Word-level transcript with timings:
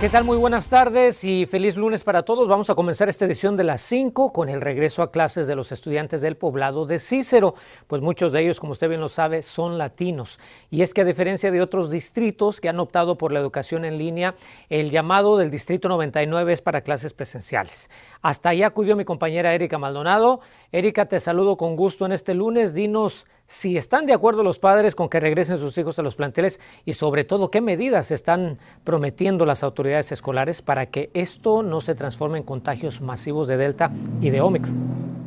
¿Qué 0.00 0.08
tal? 0.08 0.22
Muy 0.22 0.36
buenas 0.36 0.70
tardes 0.70 1.24
y 1.24 1.44
feliz 1.46 1.76
lunes 1.76 2.04
para 2.04 2.22
todos. 2.22 2.46
Vamos 2.46 2.70
a 2.70 2.76
comenzar 2.76 3.08
esta 3.08 3.24
edición 3.24 3.56
de 3.56 3.64
las 3.64 3.80
5 3.80 4.32
con 4.32 4.48
el 4.48 4.60
regreso 4.60 5.02
a 5.02 5.10
clases 5.10 5.48
de 5.48 5.56
los 5.56 5.72
estudiantes 5.72 6.20
del 6.20 6.36
poblado 6.36 6.86
de 6.86 7.00
Cícero, 7.00 7.56
pues 7.88 8.00
muchos 8.00 8.30
de 8.30 8.42
ellos, 8.42 8.60
como 8.60 8.70
usted 8.70 8.88
bien 8.88 9.00
lo 9.00 9.08
sabe, 9.08 9.42
son 9.42 9.76
latinos. 9.76 10.38
Y 10.70 10.82
es 10.82 10.94
que 10.94 11.00
a 11.00 11.04
diferencia 11.04 11.50
de 11.50 11.60
otros 11.60 11.90
distritos 11.90 12.60
que 12.60 12.68
han 12.68 12.78
optado 12.78 13.18
por 13.18 13.32
la 13.32 13.40
educación 13.40 13.84
en 13.84 13.98
línea, 13.98 14.36
el 14.68 14.92
llamado 14.92 15.36
del 15.36 15.50
Distrito 15.50 15.88
99 15.88 16.52
es 16.52 16.62
para 16.62 16.82
clases 16.82 17.12
presenciales. 17.12 17.90
Hasta 18.22 18.50
allá 18.50 18.68
acudió 18.68 18.94
mi 18.94 19.04
compañera 19.04 19.52
Erika 19.52 19.78
Maldonado. 19.78 20.38
Erika, 20.70 21.06
te 21.06 21.18
saludo 21.18 21.56
con 21.56 21.74
gusto 21.74 22.06
en 22.06 22.12
este 22.12 22.34
lunes. 22.34 22.72
Dinos 22.72 23.26
si 23.48 23.78
están 23.78 24.04
de 24.04 24.12
acuerdo 24.12 24.42
los 24.42 24.58
padres 24.58 24.94
con 24.94 25.08
que 25.08 25.20
regresen 25.20 25.56
sus 25.56 25.76
hijos 25.78 25.98
a 25.98 26.02
los 26.02 26.16
planteles 26.16 26.60
y 26.84 26.92
sobre 26.92 27.24
todo 27.24 27.50
qué 27.50 27.62
medidas 27.62 28.10
están 28.10 28.58
prometiendo 28.84 29.46
las 29.46 29.62
autoridades 29.62 30.12
escolares 30.12 30.60
para 30.60 30.86
que 30.86 31.10
esto 31.14 31.62
no 31.62 31.80
se 31.80 31.94
transforme 31.94 32.36
en 32.36 32.44
contagios 32.44 33.00
masivos 33.00 33.48
de 33.48 33.56
Delta 33.56 33.90
y 34.20 34.28
de 34.28 34.42
Omicron. 34.42 35.17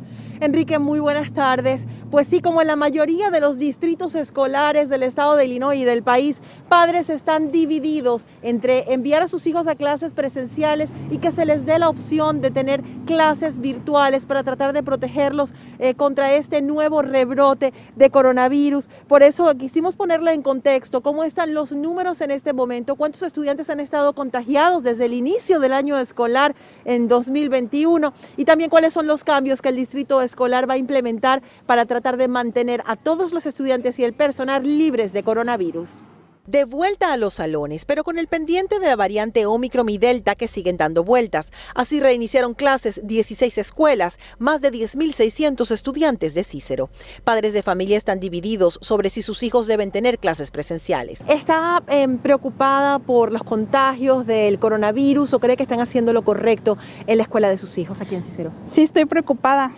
Enrique, 0.42 0.80
muy 0.80 0.98
buenas 0.98 1.32
tardes. 1.32 1.86
Pues 2.10 2.26
sí, 2.26 2.40
como 2.40 2.60
en 2.60 2.66
la 2.66 2.74
mayoría 2.74 3.30
de 3.30 3.40
los 3.40 3.58
distritos 3.58 4.16
escolares 4.16 4.88
del 4.88 5.04
estado 5.04 5.36
de 5.36 5.46
Illinois 5.46 5.78
y 5.78 5.84
del 5.84 6.02
país, 6.02 6.38
padres 6.68 7.10
están 7.10 7.52
divididos 7.52 8.26
entre 8.42 8.92
enviar 8.92 9.22
a 9.22 9.28
sus 9.28 9.46
hijos 9.46 9.68
a 9.68 9.76
clases 9.76 10.14
presenciales 10.14 10.90
y 11.12 11.18
que 11.18 11.30
se 11.30 11.46
les 11.46 11.64
dé 11.64 11.78
la 11.78 11.88
opción 11.88 12.40
de 12.40 12.50
tener 12.50 12.82
clases 13.06 13.60
virtuales 13.60 14.26
para 14.26 14.42
tratar 14.42 14.72
de 14.72 14.82
protegerlos 14.82 15.54
eh, 15.78 15.94
contra 15.94 16.34
este 16.34 16.60
nuevo 16.60 17.02
rebrote 17.02 17.72
de 17.94 18.10
coronavirus. 18.10 18.88
Por 19.06 19.22
eso 19.22 19.54
quisimos 19.56 19.94
ponerle 19.94 20.32
en 20.32 20.42
contexto 20.42 21.02
cómo 21.02 21.22
están 21.22 21.54
los 21.54 21.70
números 21.72 22.20
en 22.20 22.32
este 22.32 22.52
momento, 22.52 22.96
cuántos 22.96 23.22
estudiantes 23.22 23.70
han 23.70 23.78
estado 23.78 24.12
contagiados 24.12 24.82
desde 24.82 25.04
el 25.04 25.14
inicio 25.14 25.60
del 25.60 25.72
año 25.72 25.96
escolar 25.96 26.56
en 26.84 27.06
2021 27.06 28.12
y 28.36 28.44
también 28.44 28.70
cuáles 28.70 28.92
son 28.92 29.06
los 29.06 29.22
cambios 29.22 29.62
que 29.62 29.68
el 29.68 29.76
distrito 29.76 30.20
escolar 30.20 30.31
escolar 30.32 30.68
va 30.68 30.74
a 30.74 30.78
implementar 30.78 31.42
para 31.66 31.84
tratar 31.84 32.16
de 32.16 32.28
mantener 32.28 32.82
a 32.86 32.96
todos 32.96 33.32
los 33.32 33.46
estudiantes 33.46 33.98
y 33.98 34.04
el 34.04 34.14
personal 34.14 34.62
libres 34.62 35.12
de 35.12 35.22
coronavirus. 35.22 36.04
De 36.46 36.64
vuelta 36.64 37.12
a 37.12 37.16
los 37.16 37.34
salones, 37.34 37.84
pero 37.84 38.02
con 38.02 38.18
el 38.18 38.26
pendiente 38.26 38.80
de 38.80 38.88
la 38.88 38.96
variante 38.96 39.46
Omicron 39.46 39.88
y 39.88 39.98
Delta 39.98 40.34
que 40.34 40.48
siguen 40.48 40.76
dando 40.76 41.04
vueltas. 41.04 41.52
Así 41.72 42.00
reiniciaron 42.00 42.54
clases 42.54 43.00
16 43.04 43.58
escuelas, 43.58 44.18
más 44.40 44.60
de 44.60 44.72
10.600 44.72 45.70
estudiantes 45.70 46.34
de 46.34 46.42
Cícero. 46.42 46.90
Padres 47.22 47.52
de 47.52 47.62
familia 47.62 47.96
están 47.96 48.18
divididos 48.18 48.80
sobre 48.82 49.08
si 49.08 49.22
sus 49.22 49.44
hijos 49.44 49.68
deben 49.68 49.92
tener 49.92 50.18
clases 50.18 50.50
presenciales. 50.50 51.22
¿Está 51.28 51.80
em, 51.86 52.18
preocupada 52.18 52.98
por 52.98 53.30
los 53.30 53.44
contagios 53.44 54.26
del 54.26 54.58
coronavirus 54.58 55.34
o 55.34 55.38
cree 55.38 55.56
que 55.56 55.62
están 55.62 55.80
haciendo 55.80 56.12
lo 56.12 56.22
correcto 56.22 56.76
en 57.06 57.18
la 57.18 57.22
escuela 57.22 57.50
de 57.50 57.58
sus 57.58 57.78
hijos 57.78 58.00
aquí 58.00 58.16
en 58.16 58.24
Cícero? 58.24 58.50
Sí, 58.72 58.82
estoy 58.82 59.04
preocupada 59.04 59.72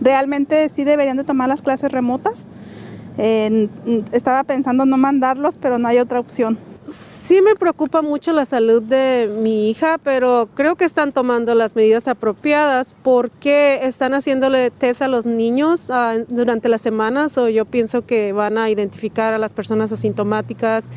realmente 0.00 0.68
sí 0.68 0.84
deberían 0.84 1.16
de 1.16 1.24
tomar 1.24 1.48
las 1.48 1.62
clases 1.62 1.92
remotas. 1.92 2.44
estaba 4.12 4.44
pensando 4.44 4.86
no 4.86 4.96
mandarlos, 4.96 5.56
pero 5.60 5.78
no 5.78 5.88
hay 5.88 5.98
otra 5.98 6.20
opción. 6.20 6.58
Sí 6.86 7.40
me 7.42 7.54
preocupa 7.54 8.02
mucho 8.02 8.32
la 8.32 8.44
salud 8.44 8.82
de 8.82 9.30
mi 9.40 9.70
hija, 9.70 9.98
pero 10.02 10.48
creo 10.54 10.74
que 10.74 10.84
están 10.84 11.12
tomando 11.12 11.54
las 11.54 11.76
medidas 11.76 12.08
apropiadas 12.08 12.96
porque 13.04 13.80
están 13.82 14.14
haciéndole 14.14 14.72
test 14.72 15.02
a 15.02 15.06
los 15.06 15.26
niños 15.26 15.90
ah, 15.90 16.16
durante 16.26 16.68
las 16.68 16.80
semanas 16.80 17.38
o 17.38 17.48
yo 17.48 17.64
pienso 17.64 18.04
que 18.06 18.32
van 18.32 18.58
a 18.58 18.70
identificar 18.70 19.34
a 19.34 19.38
las 19.38 19.52
personas 19.52 19.92
asintomáticas 19.92 20.90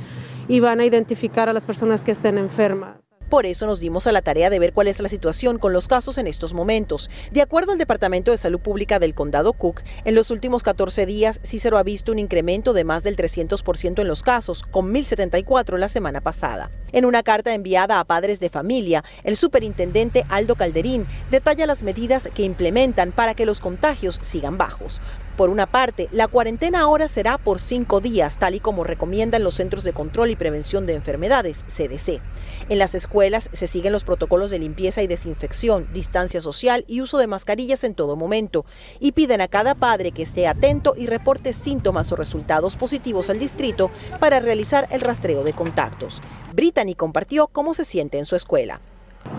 y 0.47 0.59
van 0.59 0.79
a 0.79 0.85
identificar 0.85 1.49
a 1.49 1.53
las 1.53 1.67
personas 1.67 2.03
que 2.03 2.11
estén 2.11 2.39
enfermas. 2.39 3.02
Por 3.33 3.47
eso 3.47 3.65
nos 3.65 3.79
dimos 3.79 4.05
a 4.05 4.11
la 4.11 4.21
tarea 4.21 4.51
de 4.51 4.59
ver 4.59 4.73
cuál 4.73 4.87
es 4.87 4.99
la 4.99 5.09
situación 5.09 5.57
con 5.57 5.73
los 5.73 5.87
casos 5.87 6.19
en 6.19 6.27
estos 6.27 6.53
momentos. 6.53 7.09
De 7.31 7.41
acuerdo 7.41 7.71
al 7.71 7.79
Departamento 7.79 8.29
de 8.29 8.37
Salud 8.37 8.59
Pública 8.59 8.99
del 8.99 9.15
Condado 9.15 9.53
Cook, 9.53 9.81
en 10.05 10.13
los 10.13 10.29
últimos 10.29 10.61
14 10.61 11.07
días 11.07 11.39
Cícero 11.43 11.79
ha 11.79 11.83
visto 11.83 12.11
un 12.11 12.19
incremento 12.19 12.73
de 12.73 12.83
más 12.83 13.01
del 13.01 13.15
300% 13.15 14.01
en 14.01 14.07
los 14.07 14.21
casos, 14.21 14.61
con 14.61 14.93
1.074 14.93 15.79
la 15.79 15.89
semana 15.89 16.21
pasada. 16.21 16.69
En 16.91 17.05
una 17.05 17.23
carta 17.23 17.55
enviada 17.55 17.99
a 17.99 18.05
padres 18.05 18.39
de 18.39 18.51
familia, 18.51 19.03
el 19.23 19.35
superintendente 19.35 20.25
Aldo 20.29 20.53
Calderín 20.53 21.07
detalla 21.31 21.65
las 21.65 21.81
medidas 21.81 22.29
que 22.35 22.43
implementan 22.43 23.11
para 23.11 23.33
que 23.33 23.47
los 23.47 23.59
contagios 23.59 24.19
sigan 24.21 24.59
bajos. 24.59 25.01
Por 25.37 25.49
una 25.49 25.65
parte, 25.65 26.09
la 26.11 26.27
cuarentena 26.27 26.81
ahora 26.81 27.07
será 27.07 27.39
por 27.39 27.59
cinco 27.59 28.01
días, 28.01 28.37
tal 28.37 28.53
y 28.53 28.59
como 28.59 28.83
recomiendan 28.83 29.43
los 29.43 29.55
Centros 29.55 29.83
de 29.83 29.91
Control 29.91 30.29
y 30.29 30.35
Prevención 30.35 30.85
de 30.85 30.93
Enfermedades, 30.93 31.65
CDC. 31.67 32.21
En 32.69 32.77
las 32.77 32.93
escuelas 32.93 33.49
se 33.51 33.65
siguen 33.65 33.93
los 33.93 34.03
protocolos 34.03 34.51
de 34.51 34.59
limpieza 34.59 35.01
y 35.01 35.07
desinfección, 35.07 35.87
distancia 35.91 36.39
social 36.39 36.85
y 36.87 37.01
uso 37.01 37.17
de 37.17 37.25
mascarillas 37.25 37.83
en 37.83 37.95
todo 37.95 38.15
momento. 38.15 38.63
Y 38.99 39.13
piden 39.13 39.41
a 39.41 39.47
cada 39.47 39.73
padre 39.73 40.11
que 40.11 40.21
esté 40.21 40.47
atento 40.47 40.93
y 40.95 41.07
reporte 41.07 41.53
síntomas 41.53 42.11
o 42.11 42.15
resultados 42.15 42.75
positivos 42.75 43.31
al 43.31 43.39
distrito 43.39 43.89
para 44.19 44.39
realizar 44.39 44.87
el 44.91 45.01
rastreo 45.01 45.43
de 45.43 45.53
contactos. 45.53 46.21
Brittany 46.53 46.93
compartió 46.93 47.47
cómo 47.47 47.73
se 47.73 47.85
siente 47.85 48.19
en 48.19 48.25
su 48.25 48.35
escuela. 48.35 48.81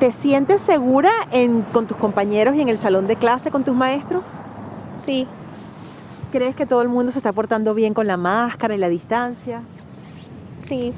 ¿Te 0.01 0.11
sientes 0.11 0.61
segura 0.61 1.13
con 1.73 1.87
tus 1.87 1.97
compañeros 1.99 2.57
y 2.57 2.61
en 2.61 2.69
el 2.69 2.79
salón 2.79 3.07
de 3.07 3.15
clase 3.15 3.53
con 3.53 3.63
tus 3.63 3.77
maestros? 3.77 4.25
Sí. 5.07 5.29
¿Crees 6.35 6.57
que 6.57 6.67
todo 6.67 6.83
el 6.83 6.89
mundo 6.89 7.13
se 7.13 7.21
está 7.21 7.33
portando 7.33 7.75
bien 7.75 7.95
con 7.95 8.09
la 8.09 8.17
máscara 8.17 8.75
y 8.75 8.79
la 8.79 8.89
distancia? 8.89 9.63
Sí. 10.67 10.93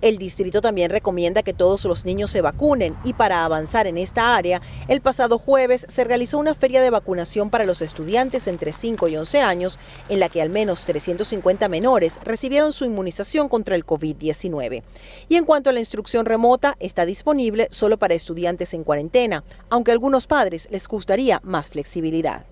El 0.00 0.16
distrito 0.16 0.62
también 0.62 0.90
recomienda 0.90 1.42
que 1.42 1.52
todos 1.52 1.84
los 1.84 2.06
niños 2.06 2.30
se 2.30 2.40
vacunen 2.40 2.96
y 3.04 3.12
para 3.12 3.44
avanzar 3.44 3.86
en 3.86 3.98
esta 3.98 4.34
área, 4.34 4.62
el 4.86 5.02
pasado 5.02 5.38
jueves 5.38 5.84
se 5.90 6.04
realizó 6.04 6.38
una 6.38 6.54
feria 6.54 6.80
de 6.80 6.88
vacunación 6.88 7.50
para 7.50 7.66
los 7.66 7.82
estudiantes 7.82 8.46
entre 8.46 8.72
5 8.72 9.08
y 9.08 9.18
11 9.18 9.42
años, 9.42 9.78
en 10.08 10.20
la 10.20 10.30
que 10.30 10.40
al 10.40 10.48
menos 10.48 10.86
350 10.86 11.68
menores 11.68 12.14
recibieron 12.24 12.72
su 12.72 12.86
inmunización 12.86 13.50
contra 13.50 13.76
el 13.76 13.84
COVID-19. 13.84 14.82
Y 15.28 15.36
en 15.36 15.44
cuanto 15.44 15.68
a 15.68 15.74
la 15.74 15.80
instrucción 15.80 16.24
remota, 16.24 16.78
está 16.80 17.04
disponible 17.04 17.68
solo 17.70 17.98
para 17.98 18.14
estudiantes 18.14 18.72
en 18.72 18.84
cuarentena, 18.84 19.44
aunque 19.68 19.90
a 19.90 19.94
algunos 19.94 20.26
padres 20.26 20.66
les 20.70 20.88
gustaría 20.88 21.42
más 21.44 21.68
flexibilidad 21.68 22.46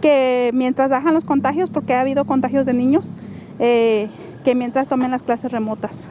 que 0.00 0.50
mientras 0.54 0.90
bajan 0.90 1.14
los 1.14 1.24
contagios, 1.24 1.70
porque 1.70 1.94
ha 1.94 2.00
habido 2.00 2.24
contagios 2.24 2.66
de 2.66 2.74
niños, 2.74 3.14
eh, 3.58 4.08
que 4.44 4.54
mientras 4.54 4.88
tomen 4.88 5.10
las 5.10 5.22
clases 5.22 5.52
remotas. 5.52 6.08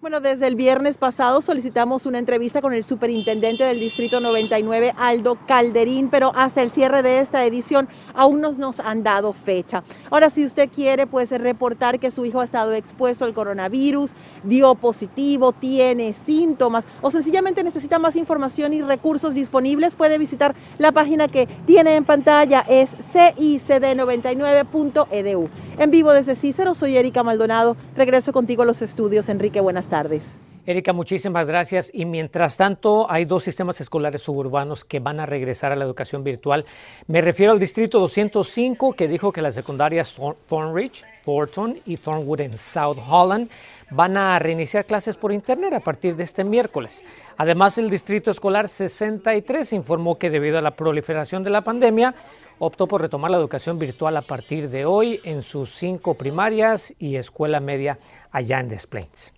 Bueno, 0.00 0.20
desde 0.20 0.46
el 0.46 0.54
viernes 0.54 0.96
pasado 0.96 1.42
solicitamos 1.42 2.06
una 2.06 2.20
entrevista 2.20 2.62
con 2.62 2.72
el 2.72 2.84
superintendente 2.84 3.64
del 3.64 3.80
Distrito 3.80 4.20
99, 4.20 4.94
Aldo 4.96 5.36
Calderín, 5.48 6.08
pero 6.08 6.30
hasta 6.36 6.62
el 6.62 6.70
cierre 6.70 7.02
de 7.02 7.18
esta 7.18 7.44
edición 7.44 7.88
aún 8.14 8.40
no 8.40 8.52
nos 8.52 8.78
han 8.78 9.02
dado 9.02 9.32
fecha. 9.32 9.82
Ahora, 10.08 10.30
si 10.30 10.44
usted 10.44 10.68
quiere, 10.72 11.08
pues 11.08 11.30
reportar 11.30 11.98
que 11.98 12.12
su 12.12 12.24
hijo 12.24 12.40
ha 12.40 12.44
estado 12.44 12.74
expuesto 12.74 13.24
al 13.24 13.34
coronavirus, 13.34 14.12
dio 14.44 14.76
positivo, 14.76 15.50
tiene 15.50 16.12
síntomas 16.12 16.84
o 17.00 17.10
sencillamente 17.10 17.64
necesita 17.64 17.98
más 17.98 18.14
información 18.14 18.72
y 18.74 18.82
recursos 18.82 19.34
disponibles, 19.34 19.96
puede 19.96 20.16
visitar 20.16 20.54
la 20.78 20.92
página 20.92 21.26
que 21.26 21.48
tiene 21.66 21.96
en 21.96 22.04
pantalla, 22.04 22.64
es 22.68 22.90
cicd99.edu. 23.12 25.48
En 25.76 25.90
vivo 25.90 26.12
desde 26.12 26.36
Cícero, 26.36 26.74
soy 26.74 26.96
Erika 26.96 27.24
Maldonado. 27.24 27.76
Regreso 27.98 28.32
contigo 28.32 28.62
a 28.62 28.64
los 28.64 28.80
estudios. 28.80 29.28
Enrique, 29.28 29.60
buenas 29.60 29.88
tardes. 29.88 30.36
Erika, 30.64 30.92
muchísimas 30.92 31.48
gracias. 31.48 31.90
Y 31.92 32.04
mientras 32.04 32.56
tanto, 32.56 33.10
hay 33.10 33.24
dos 33.24 33.42
sistemas 33.42 33.80
escolares 33.80 34.22
suburbanos 34.22 34.84
que 34.84 35.00
van 35.00 35.18
a 35.18 35.26
regresar 35.26 35.72
a 35.72 35.76
la 35.76 35.84
educación 35.84 36.22
virtual. 36.22 36.64
Me 37.08 37.20
refiero 37.20 37.50
al 37.50 37.58
Distrito 37.58 37.98
205, 37.98 38.92
que 38.92 39.08
dijo 39.08 39.32
que 39.32 39.42
las 39.42 39.56
secundarias 39.56 40.16
Thornridge, 40.46 41.04
Thornton 41.24 41.80
y 41.86 41.96
Thornwood 41.96 42.42
en 42.42 42.56
South 42.56 42.98
Holland 43.04 43.50
van 43.90 44.16
a 44.16 44.38
reiniciar 44.38 44.84
clases 44.84 45.16
por 45.16 45.32
Internet 45.32 45.74
a 45.74 45.80
partir 45.80 46.14
de 46.14 46.22
este 46.22 46.44
miércoles. 46.44 47.04
Además, 47.36 47.78
el 47.78 47.90
Distrito 47.90 48.30
Escolar 48.30 48.68
63 48.68 49.72
informó 49.72 50.18
que 50.18 50.30
debido 50.30 50.56
a 50.56 50.60
la 50.60 50.76
proliferación 50.76 51.42
de 51.42 51.50
la 51.50 51.62
pandemia, 51.62 52.14
optó 52.58 52.86
por 52.86 53.00
retomar 53.00 53.30
la 53.30 53.36
educación 53.36 53.78
virtual 53.78 54.16
a 54.16 54.22
partir 54.22 54.70
de 54.70 54.84
hoy 54.84 55.20
en 55.24 55.42
sus 55.42 55.70
cinco 55.70 56.14
primarias 56.14 56.94
y 56.98 57.16
escuela 57.16 57.60
media 57.60 57.98
allá 58.30 58.60
en 58.60 58.68
Des 58.68 58.86
Plaines. 58.86 59.32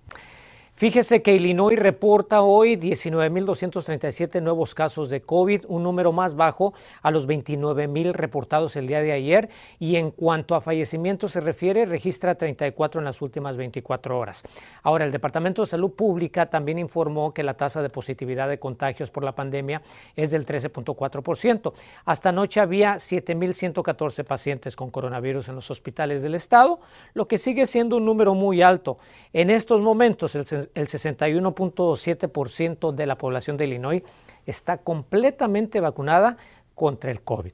Fíjese 0.80 1.20
que 1.20 1.34
Illinois 1.34 1.78
reporta 1.78 2.40
hoy 2.40 2.74
19.237 2.76 4.40
nuevos 4.40 4.74
casos 4.74 5.10
de 5.10 5.20
COVID, 5.20 5.66
un 5.68 5.82
número 5.82 6.10
más 6.10 6.36
bajo 6.36 6.72
a 7.02 7.10
los 7.10 7.28
29.000 7.28 8.12
reportados 8.14 8.76
el 8.76 8.86
día 8.86 9.02
de 9.02 9.12
ayer. 9.12 9.50
Y 9.78 9.96
en 9.96 10.10
cuanto 10.10 10.54
a 10.54 10.62
fallecimientos 10.62 11.32
se 11.32 11.40
refiere, 11.40 11.84
registra 11.84 12.34
34 12.34 12.98
en 12.98 13.04
las 13.04 13.20
últimas 13.20 13.58
24 13.58 14.18
horas. 14.18 14.42
Ahora, 14.82 15.04
el 15.04 15.12
Departamento 15.12 15.60
de 15.60 15.66
Salud 15.66 15.90
Pública 15.90 16.46
también 16.46 16.78
informó 16.78 17.34
que 17.34 17.42
la 17.42 17.58
tasa 17.58 17.82
de 17.82 17.90
positividad 17.90 18.48
de 18.48 18.58
contagios 18.58 19.10
por 19.10 19.22
la 19.22 19.34
pandemia 19.34 19.82
es 20.16 20.30
del 20.30 20.46
13.4%. 20.46 21.74
Hasta 22.06 22.30
anoche 22.30 22.58
había 22.58 22.94
7.114 22.94 24.24
pacientes 24.24 24.76
con 24.76 24.88
coronavirus 24.88 25.50
en 25.50 25.56
los 25.56 25.70
hospitales 25.70 26.22
del 26.22 26.36
estado, 26.36 26.80
lo 27.12 27.28
que 27.28 27.36
sigue 27.36 27.66
siendo 27.66 27.98
un 27.98 28.06
número 28.06 28.32
muy 28.32 28.62
alto. 28.62 28.96
En 29.34 29.50
estos 29.50 29.82
momentos, 29.82 30.34
el 30.34 30.69
el 30.74 30.86
61.7% 30.86 32.92
de 32.92 33.06
la 33.06 33.16
población 33.16 33.56
de 33.56 33.66
Illinois 33.66 34.02
está 34.46 34.78
completamente 34.78 35.80
vacunada 35.80 36.36
contra 36.74 37.10
el 37.10 37.22
COVID. 37.22 37.52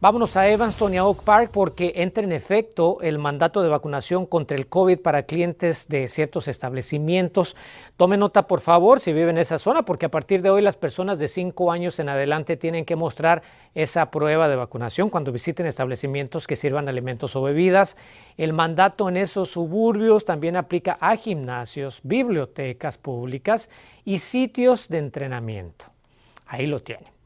Vámonos 0.00 0.36
a 0.36 0.48
Evanston 0.48 0.94
y 0.94 0.96
a 0.96 1.04
Oak 1.04 1.24
Park 1.24 1.50
porque 1.52 1.92
entra 1.96 2.22
en 2.22 2.30
efecto 2.30 2.98
el 3.00 3.18
mandato 3.18 3.64
de 3.64 3.68
vacunación 3.68 4.26
contra 4.26 4.56
el 4.56 4.68
COVID 4.68 5.00
para 5.00 5.24
clientes 5.24 5.88
de 5.88 6.06
ciertos 6.06 6.46
establecimientos. 6.46 7.56
Tome 7.96 8.16
nota, 8.16 8.46
por 8.46 8.60
favor, 8.60 9.00
si 9.00 9.12
vive 9.12 9.30
en 9.30 9.38
esa 9.38 9.58
zona, 9.58 9.82
porque 9.82 10.06
a 10.06 10.08
partir 10.08 10.40
de 10.40 10.50
hoy 10.50 10.62
las 10.62 10.76
personas 10.76 11.18
de 11.18 11.26
5 11.26 11.72
años 11.72 11.98
en 11.98 12.10
adelante 12.10 12.56
tienen 12.56 12.84
que 12.84 12.94
mostrar 12.94 13.42
esa 13.74 14.08
prueba 14.12 14.48
de 14.48 14.54
vacunación 14.54 15.10
cuando 15.10 15.32
visiten 15.32 15.66
establecimientos 15.66 16.46
que 16.46 16.54
sirvan 16.54 16.88
alimentos 16.88 17.34
o 17.34 17.42
bebidas. 17.42 17.96
El 18.36 18.52
mandato 18.52 19.08
en 19.08 19.16
esos 19.16 19.50
suburbios 19.50 20.24
también 20.24 20.54
aplica 20.54 20.96
a 21.00 21.16
gimnasios, 21.16 22.02
bibliotecas 22.04 22.98
públicas 22.98 23.68
y 24.04 24.18
sitios 24.18 24.88
de 24.88 24.98
entrenamiento. 24.98 25.86
Ahí 26.46 26.66
lo 26.66 26.78
tiene 26.78 27.17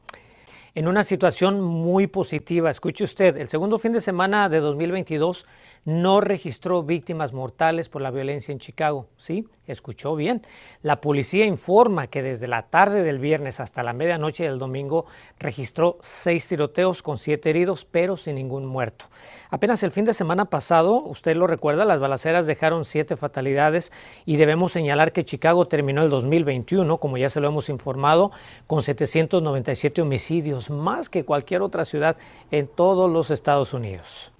en 0.75 0.87
una 0.87 1.03
situación 1.03 1.61
muy 1.61 2.07
positiva. 2.07 2.69
Escuche 2.69 3.03
usted, 3.03 3.37
el 3.37 3.49
segundo 3.49 3.77
fin 3.79 3.91
de 3.93 4.01
semana 4.01 4.49
de 4.49 4.59
2022 4.59 5.45
no 5.85 6.21
registró 6.21 6.83
víctimas 6.83 7.33
mortales 7.33 7.89
por 7.89 8.01
la 8.01 8.11
violencia 8.11 8.51
en 8.51 8.59
Chicago. 8.59 9.07
Sí, 9.17 9.47
escuchó 9.67 10.15
bien. 10.15 10.41
La 10.81 11.01
policía 11.01 11.45
informa 11.45 12.07
que 12.07 12.23
desde 12.23 12.47
la 12.47 12.63
tarde 12.63 13.03
del 13.03 13.19
viernes 13.19 13.59
hasta 13.59 13.83
la 13.83 13.93
medianoche 13.93 14.45
del 14.45 14.59
domingo 14.59 15.05
registró 15.39 15.97
seis 16.01 16.47
tiroteos 16.47 17.03
con 17.03 17.17
siete 17.17 17.49
heridos, 17.49 17.85
pero 17.85 18.17
sin 18.17 18.35
ningún 18.35 18.65
muerto. 18.65 19.05
Apenas 19.49 19.83
el 19.83 19.91
fin 19.91 20.05
de 20.05 20.13
semana 20.13 20.45
pasado, 20.45 21.01
usted 21.03 21.35
lo 21.35 21.47
recuerda, 21.47 21.85
las 21.85 21.99
balaceras 21.99 22.47
dejaron 22.47 22.85
siete 22.85 23.17
fatalidades 23.17 23.91
y 24.25 24.37
debemos 24.37 24.71
señalar 24.71 25.11
que 25.11 25.25
Chicago 25.25 25.67
terminó 25.67 26.03
el 26.03 26.09
2021, 26.09 26.97
como 26.97 27.17
ya 27.17 27.29
se 27.29 27.39
lo 27.39 27.47
hemos 27.47 27.69
informado, 27.69 28.31
con 28.67 28.81
797 28.81 30.01
homicidios, 30.01 30.69
más 30.69 31.09
que 31.09 31.25
cualquier 31.25 31.61
otra 31.61 31.85
ciudad 31.85 32.17
en 32.51 32.67
todos 32.67 33.11
los 33.11 33.31
Estados 33.31 33.73
Unidos. 33.73 34.32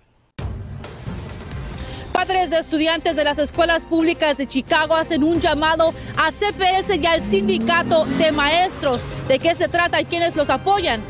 Padres 2.25 2.51
de 2.51 2.59
estudiantes 2.59 3.17
de 3.17 3.25
las 3.25 3.37
escuelas 3.37 3.83
públicas 3.83 4.37
de 4.37 4.47
Chicago 4.47 4.95
hacen 4.95 5.25
un 5.25 5.41
llamado 5.41 5.93
a 6.15 6.31
CPS 6.31 6.95
y 6.95 7.05
al 7.05 7.21
sindicato 7.21 8.05
de 8.17 8.31
maestros. 8.31 9.01
¿De 9.27 9.39
qué 9.39 9.53
se 9.55 9.67
trata 9.67 9.99
y 9.99 10.05
quiénes 10.05 10.33
los 10.37 10.49
apoyan? 10.49 11.01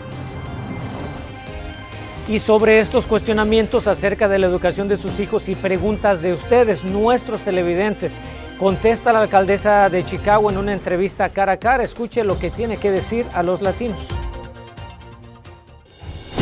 Y 2.28 2.40
sobre 2.40 2.80
estos 2.80 3.06
cuestionamientos 3.06 3.86
acerca 3.86 4.28
de 4.28 4.40
la 4.40 4.48
educación 4.48 4.88
de 4.88 4.98
sus 4.98 5.20
hijos 5.20 5.50
y 5.50 5.54
preguntas 5.54 6.24
de 6.24 6.34
ustedes, 6.34 6.84
nuestros 6.84 7.42
televidentes, 7.42 8.20
contesta 8.58 9.14
la 9.14 9.22
alcaldesa 9.22 9.90
de 9.90 10.04
Chicago 10.04 10.50
en 10.50 10.58
una 10.58 10.74
entrevista 10.74 11.30
cara 11.30 11.54
a 11.54 11.58
cara. 11.58 11.84
Escuche 11.84 12.24
lo 12.24 12.40
que 12.40 12.50
tiene 12.50 12.78
que 12.78 12.90
decir 12.90 13.28
a 13.36 13.44
los 13.44 13.62
latinos. 13.62 14.08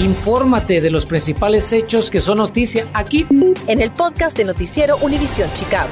Infórmate 0.02 0.82
de 0.82 0.90
los 0.90 1.06
principales 1.06 1.72
hechos 1.72 2.10
que 2.10 2.22
son 2.22 2.40
noticia 2.40 2.88
aquí 2.92 3.28
en 3.68 3.82
el 3.82 3.92
podcast 3.92 4.36
de 4.36 4.46
Noticiero 4.46 4.98
Univisión 4.98 5.48
Chicago. 5.54 5.92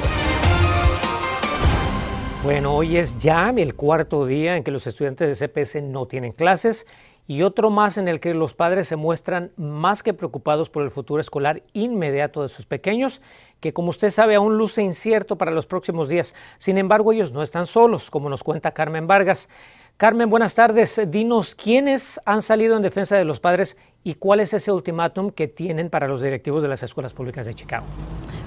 Bueno, 2.44 2.76
hoy 2.76 2.98
es 2.98 3.20
ya 3.20 3.54
el 3.56 3.76
cuarto 3.76 4.26
día 4.26 4.58
en 4.58 4.64
que 4.64 4.72
los 4.72 4.88
estudiantes 4.88 5.38
de 5.38 5.48
CPS 5.48 5.84
no 5.84 6.08
tienen 6.08 6.32
clases 6.32 6.88
y 7.28 7.44
otro 7.44 7.70
más 7.70 8.00
en 8.00 8.08
el 8.08 8.20
que 8.20 8.34
los 8.34 8.56
padres 8.56 8.88
se 8.88 8.96
muestran 8.96 9.52
más 9.58 10.02
que 10.02 10.16
preocupados 10.16 10.72
por 10.72 10.82
el 10.82 10.90
futuro 10.90 11.22
escolar 11.22 11.62
inmediato 11.74 12.42
de 12.42 12.50
sus 12.50 12.66
pequeños, 12.66 13.22
que 13.60 13.74
como 13.74 13.90
usted 13.90 14.10
sabe 14.10 14.34
aún 14.34 14.58
luce 14.58 14.82
incierto 14.82 15.38
para 15.38 15.52
los 15.52 15.68
próximos 15.68 16.10
días. 16.10 16.34
Sin 16.58 16.80
embargo, 16.80 17.14
ellos 17.14 17.32
no 17.32 17.44
están 17.44 17.68
solos, 17.68 18.10
como 18.10 18.28
nos 18.28 18.42
cuenta 18.42 18.72
Carmen 18.72 19.06
Vargas. 19.06 19.50
Carmen, 20.00 20.30
buenas 20.30 20.56
tardes. 20.56 21.00
Dinos 21.08 21.56
quiénes 21.56 22.22
han 22.26 22.42
salido 22.42 22.78
en 22.78 22.82
defensa 22.82 23.18
de 23.18 23.26
los 23.26 23.42
padres 23.42 23.76
y 24.04 24.14
cuál 24.16 24.40
es 24.40 24.54
ese 24.54 24.72
ultimátum 24.72 25.32
que 25.32 25.48
tienen 25.48 25.90
para 25.90 26.08
los 26.08 26.22
directivos 26.22 26.62
de 26.62 26.70
las 26.70 26.84
escuelas 26.84 27.14
públicas 27.14 27.46
de 27.46 27.54
Chicago. 27.54 27.86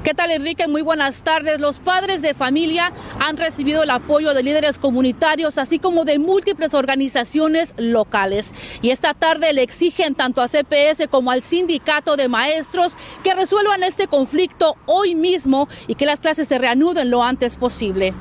¿Qué 0.02 0.14
tal 0.14 0.30
Enrique? 0.30 0.66
Muy 0.66 0.82
buenas 0.82 1.22
tardes. 1.22 1.60
Los 1.60 1.78
padres 1.78 2.22
de 2.22 2.34
familia 2.34 2.92
han 3.20 3.36
recibido 3.36 3.82
el 3.82 3.90
apoyo 3.90 4.34
de 4.34 4.42
líderes 4.42 4.78
comunitarios, 4.78 5.58
así 5.58 5.78
como 5.78 6.04
de 6.04 6.18
múltiples 6.18 6.74
organizaciones 6.74 7.74
locales. 7.76 8.52
Y 8.80 8.90
esta 8.90 9.14
tarde 9.14 9.52
le 9.52 9.62
exigen 9.62 10.14
tanto 10.14 10.42
a 10.42 10.48
CPS 10.48 11.06
como 11.08 11.30
al 11.30 11.42
sindicato 11.42 12.16
de 12.16 12.28
maestros 12.28 12.94
que 13.22 13.34
resuelvan 13.34 13.82
este 13.82 14.08
conflicto 14.08 14.76
hoy 14.86 15.14
mismo 15.14 15.68
y 15.86 15.94
que 15.94 16.06
las 16.06 16.20
clases 16.20 16.48
se 16.48 16.58
reanuden 16.58 17.10
lo 17.10 17.22
antes 17.22 17.56
posible. 17.56 18.14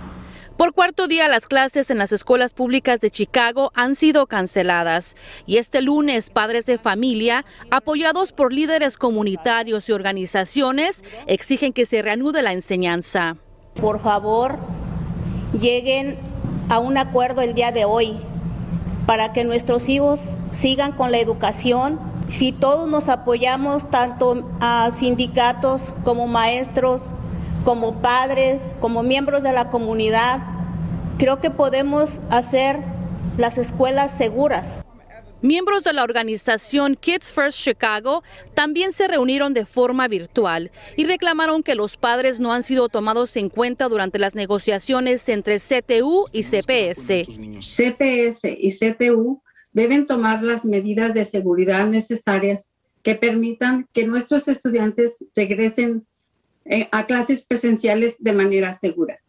Por 0.58 0.74
cuarto 0.74 1.08
día, 1.08 1.28
las 1.28 1.48
clases 1.48 1.90
en 1.90 1.98
las 1.98 2.12
escuelas 2.12 2.54
públicas 2.54 3.00
de 3.00 3.10
Chicago 3.10 3.72
han 3.74 3.96
sido 3.96 4.28
canceladas 4.28 5.16
y 5.48 5.58
este 5.58 5.82
lunes 5.82 6.30
padres 6.30 6.66
de 6.66 6.78
familia, 6.78 7.46
apoyados 7.72 8.32
por 8.32 8.54
líderes 8.54 8.98
comunitarios 8.98 9.90
y 9.90 9.92
organizaciones, 9.92 11.04
exigen 11.26 11.74
que 11.74 11.86
se 11.86 12.02
reanude 12.02 12.42
la 12.44 12.54
enseñanza. 12.54 13.38
Por 13.80 14.02
favor, 14.02 14.60
lleguen 15.60 16.20
a 16.70 16.80
un 16.80 16.98
acuerdo 16.98 17.42
el 17.42 17.56
día 17.56 17.72
de 17.72 17.86
hoy 17.86 18.18
para 19.08 19.34
que 19.34 19.44
nuestros 19.44 19.90
hijos 19.90 20.36
sigan 20.52 20.92
con 20.92 21.12
la 21.12 21.18
educación. 21.18 22.00
Si 22.30 22.52
todos 22.52 22.88
nos 22.88 23.10
apoyamos, 23.10 23.90
tanto 23.90 24.48
a 24.60 24.90
sindicatos 24.92 25.82
como 26.04 26.28
maestros, 26.28 27.02
como 27.64 28.02
padres, 28.02 28.62
como 28.80 29.04
miembros 29.04 29.44
de 29.44 29.54
la 29.54 29.70
comunidad, 29.70 30.40
creo 31.18 31.40
que 31.40 31.52
podemos 31.52 32.20
hacer 32.30 32.78
las 33.38 33.58
escuelas 33.58 34.18
seguras. 34.18 34.82
Miembros 35.44 35.84
de 35.84 35.94
la 35.94 36.04
organización 36.04 36.96
Kids 36.96 37.32
First 37.32 37.60
Chicago 37.60 38.24
también 38.54 38.92
se 38.92 39.08
reunieron 39.08 39.56
de 39.56 39.66
forma 39.66 40.08
virtual 40.08 40.70
y 40.96 41.06
reclamaron 41.06 41.64
que 41.64 41.74
los 41.74 41.98
padres 41.98 42.40
no 42.40 42.54
han 42.54 42.62
sido 42.62 42.90
tomados 42.90 43.36
en 43.38 43.50
cuenta 43.50 43.90
durante 43.90 44.20
las 44.20 44.36
negociaciones 44.36 45.28
entre 45.30 45.58
CTU 45.58 46.26
y 46.32 46.44
CPS. 46.44 47.26
CPS 47.60 48.56
y 48.56 48.72
CTU 48.72 49.42
deben 49.72 50.06
tomar 50.06 50.44
las 50.44 50.64
medidas 50.64 51.16
de 51.16 51.26
seguridad 51.26 51.88
necesarias 51.88 52.72
que 53.02 53.16
permitan 53.16 53.88
que 53.94 54.06
nuestros 54.06 54.48
estudiantes 54.48 55.26
regresen 55.36 56.06
a 56.92 57.06
clases 57.06 57.44
presenciales 57.44 58.16
de 58.20 58.34
manera 58.34 58.74
segura. 58.74 59.20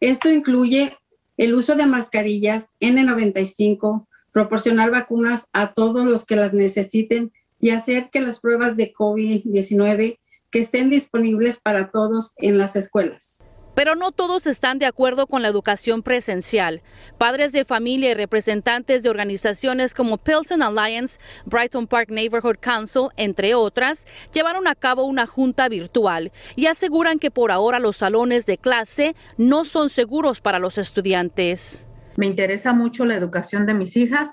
Esto 0.00 0.30
incluye 0.30 0.96
el 1.36 1.54
uso 1.54 1.74
de 1.74 1.86
mascarillas 1.86 2.70
N95, 2.80 4.06
proporcionar 4.32 4.90
vacunas 4.90 5.48
a 5.52 5.72
todos 5.72 6.04
los 6.04 6.24
que 6.24 6.36
las 6.36 6.52
necesiten 6.52 7.32
y 7.60 7.70
hacer 7.70 8.10
que 8.10 8.20
las 8.20 8.40
pruebas 8.40 8.76
de 8.76 8.92
COVID-19 8.92 10.18
que 10.50 10.58
estén 10.58 10.90
disponibles 10.90 11.60
para 11.60 11.90
todos 11.90 12.34
en 12.36 12.58
las 12.58 12.76
escuelas. 12.76 13.42
Pero 13.76 13.94
no 13.94 14.10
todos 14.10 14.46
están 14.46 14.78
de 14.78 14.86
acuerdo 14.86 15.26
con 15.26 15.42
la 15.42 15.48
educación 15.48 16.02
presencial. 16.02 16.80
Padres 17.18 17.52
de 17.52 17.66
familia 17.66 18.10
y 18.10 18.14
representantes 18.14 19.02
de 19.02 19.10
organizaciones 19.10 19.92
como 19.92 20.16
Pilsen 20.16 20.62
Alliance, 20.62 21.20
Brighton 21.44 21.86
Park 21.86 22.08
Neighborhood 22.08 22.56
Council, 22.58 23.08
entre 23.18 23.54
otras, 23.54 24.06
llevaron 24.32 24.66
a 24.66 24.74
cabo 24.74 25.04
una 25.04 25.26
junta 25.26 25.68
virtual 25.68 26.32
y 26.56 26.66
aseguran 26.66 27.18
que 27.18 27.30
por 27.30 27.52
ahora 27.52 27.78
los 27.78 27.98
salones 27.98 28.46
de 28.46 28.56
clase 28.56 29.14
no 29.36 29.66
son 29.66 29.90
seguros 29.90 30.40
para 30.40 30.58
los 30.58 30.78
estudiantes. 30.78 31.86
Me 32.16 32.24
interesa 32.24 32.72
mucho 32.72 33.04
la 33.04 33.14
educación 33.14 33.66
de 33.66 33.74
mis 33.74 33.94
hijas, 33.98 34.30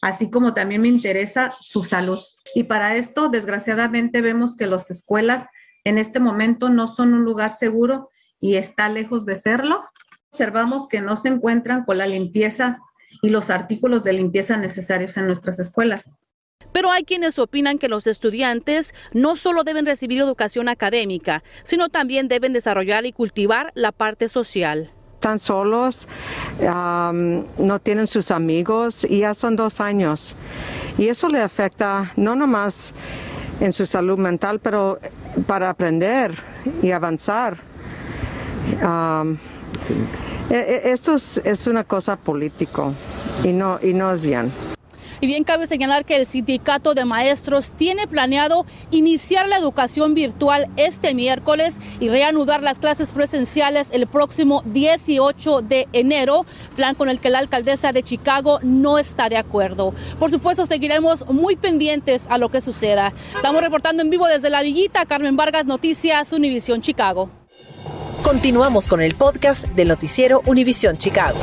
así 0.00 0.30
como 0.30 0.54
también 0.54 0.82
me 0.82 0.88
interesa 0.88 1.52
su 1.60 1.82
salud. 1.82 2.20
Y 2.54 2.62
para 2.62 2.94
esto, 2.94 3.30
desgraciadamente, 3.30 4.20
vemos 4.20 4.54
que 4.54 4.68
las 4.68 4.92
escuelas 4.92 5.46
en 5.82 5.98
este 5.98 6.20
momento 6.20 6.68
no 6.68 6.86
son 6.86 7.14
un 7.14 7.24
lugar 7.24 7.50
seguro 7.50 8.10
y 8.40 8.56
está 8.56 8.88
lejos 8.88 9.26
de 9.26 9.36
serlo. 9.36 9.84
Observamos 10.30 10.88
que 10.88 11.00
no 11.00 11.16
se 11.16 11.28
encuentran 11.28 11.84
con 11.84 11.98
la 11.98 12.06
limpieza 12.06 12.80
y 13.22 13.30
los 13.30 13.50
artículos 13.50 14.04
de 14.04 14.12
limpieza 14.12 14.56
necesarios 14.56 15.16
en 15.16 15.26
nuestras 15.26 15.58
escuelas. 15.58 16.18
Pero 16.72 16.90
hay 16.90 17.04
quienes 17.04 17.38
opinan 17.38 17.78
que 17.78 17.88
los 17.88 18.06
estudiantes 18.06 18.92
no 19.14 19.36
solo 19.36 19.64
deben 19.64 19.86
recibir 19.86 20.20
educación 20.20 20.68
académica, 20.68 21.42
sino 21.64 21.88
también 21.88 22.28
deben 22.28 22.52
desarrollar 22.52 23.06
y 23.06 23.12
cultivar 23.12 23.72
la 23.74 23.92
parte 23.92 24.28
social. 24.28 24.92
están 25.14 25.38
solos, 25.38 26.06
no 26.60 27.78
tienen 27.82 28.06
sus 28.06 28.30
amigos 28.30 29.06
y 29.08 29.20
ya 29.20 29.32
son 29.32 29.56
dos 29.56 29.80
años. 29.80 30.36
Y 30.98 31.08
eso 31.08 31.28
le 31.28 31.40
afecta 31.40 32.12
no 32.16 32.36
nomás 32.36 32.92
en 33.60 33.72
su 33.72 33.86
salud 33.86 34.18
mental, 34.18 34.60
pero 34.60 34.98
para 35.46 35.70
aprender 35.70 36.34
y 36.82 36.90
avanzar. 36.90 37.58
E, 40.48 40.54
e, 40.54 40.92
esto 40.92 41.14
es, 41.14 41.66
una 41.66 41.84
cosa 41.84 42.16
político 42.16 42.92
y 43.42 43.52
no, 43.52 43.78
y 43.82 43.92
no 43.92 44.12
es 44.12 44.20
bien. 44.20 44.52
Y 45.20 45.26
bien 45.26 45.44
cabe 45.44 45.66
señalar 45.66 46.04
que 46.04 46.16
el 46.16 46.26
sindicato 46.26 46.94
de 46.94 47.04
maestros 47.06 47.70
tiene 47.70 48.06
planeado 48.06 48.66
iniciar 48.90 49.48
la 49.48 49.56
educación 49.56 50.12
virtual 50.12 50.68
este 50.76 51.14
miércoles 51.14 51.78
y 52.00 52.10
reanudar 52.10 52.62
las 52.62 52.78
clases 52.78 53.12
presenciales 53.12 53.88
el 53.92 54.06
próximo 54.06 54.62
18 54.66 55.62
de 55.62 55.88
enero, 55.94 56.44
plan 56.74 56.94
con 56.94 57.08
el 57.08 57.18
que 57.18 57.30
la 57.30 57.38
alcaldesa 57.38 57.92
de 57.92 58.02
Chicago 58.02 58.60
no 58.62 58.98
está 58.98 59.30
de 59.30 59.38
acuerdo. 59.38 59.94
Por 60.18 60.30
supuesto, 60.30 60.66
seguiremos 60.66 61.26
muy 61.28 61.56
pendientes 61.56 62.26
a 62.28 62.36
lo 62.36 62.50
que 62.50 62.60
suceda. 62.60 63.14
Estamos 63.34 63.62
reportando 63.62 64.02
en 64.02 64.10
vivo 64.10 64.26
desde 64.26 64.50
La 64.50 64.62
Villita, 64.62 65.06
Carmen 65.06 65.36
Vargas, 65.36 65.64
Noticias, 65.64 66.32
Univisión 66.32 66.82
Chicago. 66.82 67.30
Continuamos 68.26 68.88
con 68.88 69.00
el 69.00 69.14
podcast 69.14 69.66
del 69.66 69.86
noticiero 69.86 70.42
Univisión 70.46 70.96
Chicago. 70.96 71.38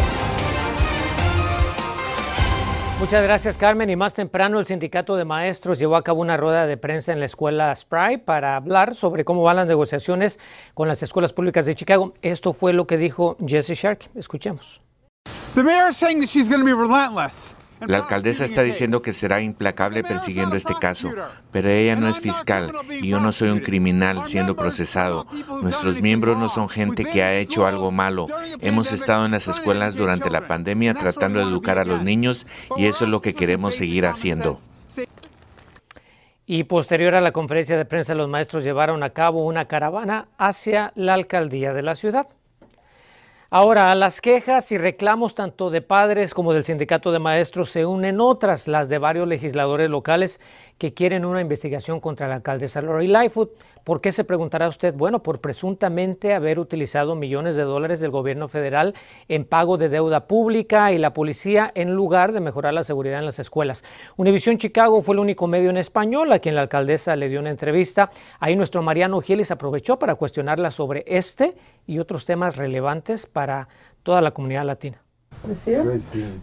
Muchas 3.00 3.24
gracias, 3.24 3.58
Carmen. 3.58 3.90
Y 3.90 3.96
más 3.96 4.14
temprano, 4.14 4.60
el 4.60 4.66
sindicato 4.66 5.16
de 5.16 5.24
maestros 5.24 5.80
llevó 5.80 5.96
a 5.96 6.04
cabo 6.04 6.20
una 6.20 6.36
rueda 6.36 6.68
de 6.68 6.76
prensa 6.76 7.14
en 7.14 7.22
la 7.22 7.26
escuela 7.26 7.72
Spry 7.72 8.18
para 8.18 8.58
hablar 8.58 8.96
sobre 8.96 9.24
cómo 9.24 9.44
van 9.44 9.56
las 9.56 9.68
negociaciones 9.68 10.42
con 10.74 10.90
las 10.90 11.02
escuelas 11.02 11.32
públicas 11.32 11.66
de 11.66 11.74
Chicago. 11.74 12.16
Esto 12.22 12.52
fue 12.52 12.74
lo 12.74 12.86
que 12.86 12.98
dijo 12.98 13.38
Jesse 13.48 13.76
Shark. 13.76 14.10
Escuchemos. 14.14 14.82
The 15.56 15.64
mayor 15.64 15.90
is 15.90 15.96
saying 15.96 16.20
that 16.20 16.28
she's 16.28 16.50
going 16.50 16.60
to 16.60 16.66
be 16.66 16.74
relentless. 16.74 17.56
La 17.88 17.98
alcaldesa 17.98 18.46
está 18.46 18.64
diciendo 18.64 19.02
que 19.02 19.14
será 19.14 19.42
implacable 19.42 20.04
persiguiendo 20.04 20.56
este 20.56 20.76
caso, 20.76 21.12
pero 21.52 21.70
ella 21.70 21.96
no 21.96 22.08
es 22.08 22.20
fiscal 22.20 22.72
y 22.90 23.10
yo 23.10 23.20
no 23.20 23.32
soy 23.32 23.50
un 23.50 23.60
criminal 23.60 24.24
siendo 24.26 24.56
procesado. 24.56 25.28
Nuestros 25.62 26.02
miembros 26.02 26.38
no 26.38 26.50
son 26.50 26.70
gente 26.70 27.06
que 27.06 27.24
ha 27.24 27.36
hecho 27.36 27.66
algo 27.66 27.92
malo. 27.92 28.28
Hemos 28.62 28.92
estado 28.92 29.26
en 29.26 29.32
las 29.32 29.48
escuelas 29.48 29.96
durante 29.96 30.30
la 30.30 30.48
pandemia 30.48 30.94
tratando 30.94 31.40
de 31.40 31.46
educar 31.46 31.80
a 31.80 31.86
los 31.86 32.04
niños 32.04 32.48
y 32.78 32.86
eso 32.86 33.06
es 33.06 33.10
lo 33.10 33.22
que 33.22 33.34
queremos 33.34 33.76
seguir 33.76 34.06
haciendo. 34.06 34.60
Y 36.46 36.66
posterior 36.66 37.16
a 37.16 37.22
la 37.22 37.32
conferencia 37.32 37.78
de 37.78 37.86
prensa, 37.86 38.16
los 38.16 38.28
maestros 38.28 38.64
llevaron 38.64 39.02
a 39.02 39.12
cabo 39.12 39.46
una 39.46 39.66
caravana 39.66 40.28
hacia 40.38 40.92
la 40.96 41.14
alcaldía 41.14 41.74
de 41.74 41.84
la 41.84 41.96
ciudad. 41.96 42.28
Ahora, 43.56 43.92
a 43.92 43.96
las 43.96 44.20
quejas 44.20 44.72
y 44.72 44.80
reclamos 44.80 45.36
tanto 45.36 45.70
de 45.70 45.84
padres 45.84 46.34
como 46.34 46.54
del 46.54 46.64
sindicato 46.64 47.12
de 47.12 47.20
maestros 47.20 47.70
se 47.70 47.86
unen 47.86 48.20
otras, 48.20 48.68
las 48.68 48.90
de 48.90 48.98
varios 48.98 49.28
legisladores 49.28 49.92
locales 49.92 50.42
que 50.78 50.94
quieren 50.94 51.26
una 51.26 51.42
investigación 51.42 52.00
contra 52.00 52.28
la 52.28 52.36
alcaldesa 52.36 52.82
Lori 52.82 53.08
Lightfoot. 53.08 53.52
¿Por 53.84 54.00
qué 54.00 54.12
se 54.12 54.24
preguntará 54.24 54.68
usted? 54.68 54.94
Bueno, 54.96 55.22
por 55.22 55.42
presuntamente 55.42 56.34
haber 56.34 56.58
utilizado 56.58 57.16
millones 57.16 57.56
de 57.56 57.64
dólares 57.64 58.00
del 58.00 58.12
gobierno 58.12 58.48
federal 58.48 58.94
en 59.28 59.46
pago 59.46 59.78
de 59.78 59.90
deuda 59.90 60.28
pública 60.28 60.92
y 60.92 60.98
la 60.98 61.14
policía 61.14 61.72
en 61.76 61.94
lugar 61.94 62.32
de 62.32 62.40
mejorar 62.40 62.74
la 62.74 62.84
seguridad 62.84 63.20
en 63.20 63.26
las 63.26 63.40
escuelas. 63.40 63.84
Univisión 64.16 64.58
Chicago 64.58 65.02
fue 65.02 65.16
el 65.16 65.20
único 65.20 65.48
medio 65.48 65.70
en 65.70 65.78
español 65.78 66.32
a 66.32 66.40
quien 66.40 66.56
la 66.56 66.62
alcaldesa 66.62 67.16
le 67.16 67.30
dio 67.30 67.40
una 67.40 67.50
entrevista. 67.50 68.10
Ahí 68.40 68.56
nuestro 68.56 68.82
Mariano 68.82 69.20
Giles 69.22 69.52
aprovechó 69.52 70.00
para 70.00 70.16
cuestionarla 70.16 70.72
sobre 70.72 71.04
este 71.08 71.56
y 71.86 72.00
otros 72.00 72.26
temas 72.26 72.56
relevantes 72.56 73.26
para 73.26 73.68
toda 74.04 74.22
la 74.22 74.32
comunidad 74.32 74.66
latina. 74.66 75.03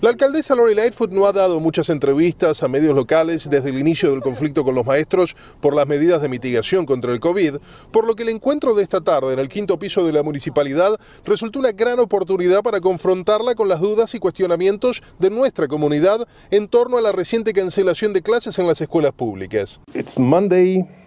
La 0.00 0.10
alcaldesa 0.10 0.54
Lori 0.54 0.74
Lightfoot 0.74 1.10
no 1.12 1.26
ha 1.26 1.32
dado 1.32 1.58
muchas 1.60 1.88
entrevistas 1.88 2.62
a 2.62 2.68
medios 2.68 2.94
locales 2.94 3.48
desde 3.48 3.70
el 3.70 3.78
inicio 3.78 4.10
del 4.10 4.20
conflicto 4.20 4.64
con 4.64 4.74
los 4.74 4.84
maestros 4.84 5.36
por 5.60 5.74
las 5.74 5.86
medidas 5.86 6.20
de 6.20 6.28
mitigación 6.28 6.86
contra 6.86 7.12
el 7.12 7.20
COVID, 7.20 7.56
por 7.90 8.06
lo 8.06 8.14
que 8.14 8.24
el 8.24 8.28
encuentro 8.28 8.74
de 8.74 8.82
esta 8.82 9.00
tarde 9.00 9.32
en 9.32 9.38
el 9.38 9.48
quinto 9.48 9.78
piso 9.78 10.04
de 10.04 10.12
la 10.12 10.22
municipalidad 10.22 10.98
resultó 11.24 11.58
una 11.58 11.72
gran 11.72 11.98
oportunidad 11.98 12.62
para 12.62 12.80
confrontarla 12.80 13.54
con 13.54 13.68
las 13.68 13.80
dudas 13.80 14.14
y 14.14 14.18
cuestionamientos 14.18 15.02
de 15.18 15.30
nuestra 15.30 15.66
comunidad 15.68 16.26
en 16.50 16.68
torno 16.68 16.98
a 16.98 17.00
la 17.00 17.12
reciente 17.12 17.52
cancelación 17.52 18.12
de 18.12 18.22
clases 18.22 18.58
en 18.58 18.66
las 18.66 18.80
escuelas 18.80 19.12
públicas. 19.12 19.80
It's 19.94 20.18
Monday. 20.18 20.99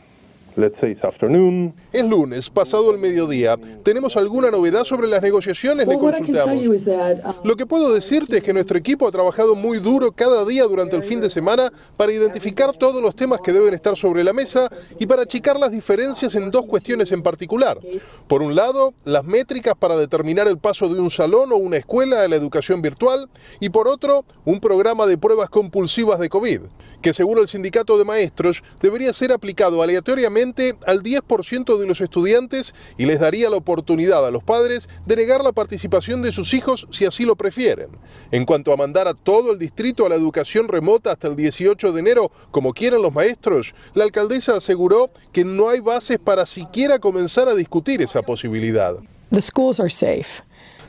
Let's 0.56 0.80
say 0.80 0.96
afternoon. 1.02 1.74
Es 1.92 2.06
lunes, 2.06 2.50
pasado 2.50 2.92
el 2.92 3.00
mediodía. 3.00 3.58
¿Tenemos 3.84 4.16
alguna 4.16 4.52
novedad 4.52 4.84
sobre 4.84 5.08
las 5.08 5.22
negociaciones? 5.22 5.88
Le 5.88 5.98
consultamos. 5.98 6.88
Um, 6.88 7.34
Lo 7.44 7.56
que 7.56 7.66
puedo 7.66 7.92
decirte 7.92 8.38
es 8.38 8.44
que 8.44 8.54
nuestro 8.54 8.78
equipo 8.78 9.08
ha 9.08 9.12
trabajado 9.12 9.56
muy 9.56 9.80
duro 9.80 10.12
cada 10.12 10.46
día 10.46 10.66
durante 10.66 10.96
el 10.96 11.04
fin 11.04 11.22
de 11.22 11.30
semana 11.32 11.72
para 11.98 12.12
identificar 12.12 12.72
todos 12.74 13.02
los 13.02 13.16
temas 13.16 13.42
que 13.42 13.52
deben 13.52 13.74
estar 13.74 13.98
sobre 13.98 14.24
la 14.24 14.34
mesa 14.34 14.70
y 15.00 15.08
para 15.08 15.24
achicar 15.24 15.58
las 15.58 15.72
diferencias 15.72 16.36
en 16.36 16.52
dos 16.52 16.66
cuestiones 16.66 17.12
en 17.12 17.24
particular. 17.24 17.80
Por 18.28 18.44
un 18.44 18.56
lado, 18.56 18.94
las 19.06 19.24
métricas 19.24 19.74
para 19.78 19.98
determinar 19.98 20.48
el 20.48 20.60
paso 20.60 20.88
de 20.88 21.00
un 21.00 21.10
salón 21.10 21.52
o 21.52 21.56
una 21.56 21.78
escuela 21.78 22.24
a 22.24 22.28
la 22.28 22.36
educación 22.36 22.82
virtual 22.82 23.28
y 23.60 23.70
por 23.70 23.88
otro, 23.88 24.24
un 24.46 24.60
programa 24.60 25.08
de 25.08 25.18
pruebas 25.18 25.50
compulsivas 25.50 26.20
de 26.20 26.30
COVID, 26.30 26.62
que 27.02 27.14
según 27.14 27.40
el 27.40 27.48
sindicato 27.48 27.98
de 27.98 28.06
maestros 28.06 28.64
debería 28.82 29.14
ser 29.14 29.32
aplicado 29.32 29.82
aleatoriamente 29.82 30.43
al 30.86 31.02
10% 31.02 31.78
de 31.78 31.86
los 31.86 32.02
estudiantes 32.02 32.74
y 32.98 33.06
les 33.06 33.20
daría 33.20 33.50
la 33.50 33.58
oportunidad 33.58 34.26
a 34.26 34.32
los 34.32 34.44
padres 34.44 34.90
de 35.06 35.16
negar 35.16 35.44
la 35.44 35.54
participación 35.54 36.22
de 36.22 36.32
sus 36.32 36.54
hijos 36.54 36.88
si 36.92 37.06
así 37.06 37.24
lo 37.24 37.36
prefieren. 37.36 37.90
En 38.32 38.46
cuanto 38.46 38.74
a 38.74 38.78
mandar 38.78 39.08
a 39.08 39.14
todo 39.14 39.54
el 39.54 39.60
distrito 39.60 40.06
a 40.06 40.10
la 40.10 40.16
educación 40.16 40.68
remota 40.68 41.12
hasta 41.12 41.28
el 41.28 41.36
18 41.36 41.94
de 41.94 42.00
enero, 42.00 42.32
como 42.52 42.74
quieran 42.74 43.02
los 43.02 43.14
maestros, 43.14 43.74
la 43.94 44.04
alcaldesa 44.04 44.58
aseguró 44.58 45.10
que 45.32 45.46
no 45.46 45.70
hay 45.70 45.80
bases 45.80 46.20
para 46.20 46.46
siquiera 46.46 47.00
comenzar 47.00 47.48
a 47.48 47.56
discutir 47.56 48.02
esa 48.02 48.22
posibilidad. 48.22 48.96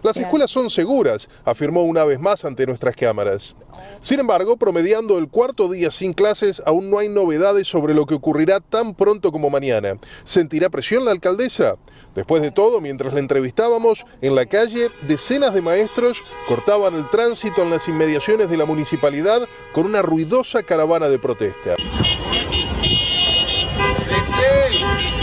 Las 0.05 0.19
escuelas 0.19 0.51
son 0.51 0.69
seguras, 0.69 1.31
afirmó 1.47 1.83
una 1.85 2.05
vez 2.05 2.21
más 2.21 2.45
ante 2.45 2.67
nuestras 2.67 2.95
cámaras. 2.95 3.57
Sin 4.01 4.21
embargo, 4.21 4.59
promediando 4.59 5.17
el 5.17 5.29
cuarto 5.29 5.67
día 5.71 5.91
sin 5.91 6.13
clases, 6.13 6.63
aún 6.67 6.91
no 6.91 6.99
hay 6.99 7.09
novedades 7.09 7.69
sobre 7.69 7.95
lo 7.95 8.05
que 8.05 8.15
ocurrirá 8.15 8.61
tan 8.61 8.93
pronto 8.93 9.33
como 9.33 9.49
mañana. 9.49 9.99
¿Sentirá 10.25 10.69
presión 10.69 11.07
la 11.07 11.11
alcaldesa? 11.11 11.77
Después 12.15 12.43
de 12.43 12.51
todo, 12.51 12.83
mientras 12.83 13.15
la 13.15 13.21
entrevistábamos, 13.21 14.05
en 14.21 14.35
la 14.35 14.45
calle, 14.45 14.91
decenas 15.09 15.55
de 15.55 15.63
maestros 15.63 16.19
cortaban 16.49 16.95
el 16.97 17.09
tránsito 17.09 17.63
en 17.63 17.71
las 17.71 17.89
inmediaciones 17.89 18.51
de 18.51 18.59
la 18.59 18.67
municipalidad 18.67 19.49
con 19.73 19.87
una 19.87 20.03
ruidosa 20.03 20.63
caravana 20.63 21.09
de 21.09 21.19
protesta. 21.19 21.77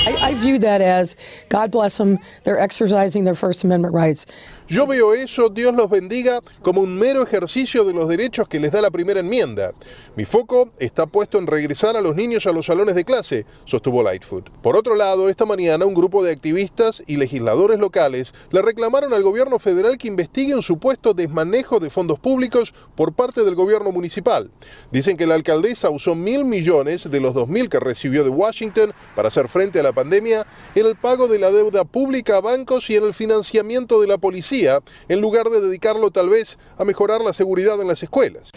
I, 0.07 0.33
view 0.33 0.57
that 0.59 0.81
as 0.81 1.15
God 1.49 1.71
bless 1.71 1.97
them, 1.97 2.17
they're 2.43 2.59
exercising 2.59 3.25
their 3.25 3.35
First 3.35 3.63
Amendment 3.63 3.93
rights. 3.93 4.25
Yo 4.71 4.87
veo 4.87 5.13
eso, 5.13 5.49
Dios 5.49 5.75
los 5.75 5.89
bendiga, 5.89 6.39
como 6.61 6.79
un 6.79 6.97
mero 6.97 7.21
ejercicio 7.21 7.83
de 7.83 7.93
los 7.93 8.07
derechos 8.07 8.47
que 8.47 8.57
les 8.57 8.71
da 8.71 8.81
la 8.81 8.89
primera 8.89 9.19
enmienda. 9.19 9.73
Mi 10.15 10.23
foco 10.23 10.69
está 10.79 11.07
puesto 11.07 11.37
en 11.39 11.47
regresar 11.47 11.97
a 11.97 12.01
los 12.01 12.15
niños 12.15 12.45
a 12.45 12.53
los 12.53 12.67
salones 12.67 12.95
de 12.95 13.03
clase, 13.03 13.45
sostuvo 13.65 14.01
Lightfoot. 14.01 14.49
Por 14.61 14.77
otro 14.77 14.95
lado, 14.95 15.27
esta 15.27 15.45
mañana 15.45 15.85
un 15.85 15.93
grupo 15.93 16.23
de 16.23 16.31
activistas 16.31 17.03
y 17.05 17.17
legisladores 17.17 17.79
locales 17.79 18.33
le 18.51 18.61
reclamaron 18.61 19.13
al 19.13 19.23
gobierno 19.23 19.59
federal 19.59 19.97
que 19.97 20.07
investigue 20.07 20.55
un 20.55 20.61
supuesto 20.61 21.13
desmanejo 21.13 21.81
de 21.81 21.89
fondos 21.89 22.17
públicos 22.17 22.73
por 22.95 23.11
parte 23.11 23.43
del 23.43 23.55
gobierno 23.55 23.91
municipal. 23.91 24.51
Dicen 24.89 25.17
que 25.17 25.27
la 25.27 25.35
alcaldesa 25.35 25.89
usó 25.89 26.15
mil 26.15 26.45
millones 26.45 27.11
de 27.11 27.19
los 27.19 27.33
dos 27.33 27.49
mil 27.49 27.67
que 27.67 27.81
recibió 27.81 28.23
de 28.23 28.29
Washington 28.29 28.93
para 29.17 29.27
hacer 29.27 29.49
frente 29.49 29.81
a 29.81 29.83
la 29.83 29.91
pandemia 29.91 30.47
en 30.75 30.85
el 30.85 30.95
pago 30.95 31.27
de 31.27 31.39
la 31.39 31.51
deuda 31.51 31.83
pública 31.83 32.37
a 32.37 32.39
bancos 32.41 32.89
y 32.89 32.95
en 32.95 33.03
el 33.03 33.13
financiamiento 33.13 33.99
de 33.99 34.07
la 34.07 34.17
policía 34.17 34.60
en 35.07 35.21
lugar 35.21 35.49
de 35.49 35.61
dedicarlo 35.61 36.11
tal 36.11 36.29
vez 36.29 36.57
a 36.77 36.85
mejorar 36.85 37.21
la 37.21 37.33
seguridad 37.33 37.79
en 37.81 37.87
las 37.87 38.03
escuelas. 38.03 38.51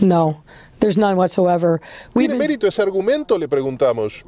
no, 0.00 0.44
there's 0.80 0.96
none 0.96 1.14
whatsoever. 1.14 1.80
¿Tiene 2.14 2.34
mérito 2.34 2.66
ese 2.66 2.82
argumento? 2.82 3.38
Le 3.38 3.48
preguntamos. 3.48 4.24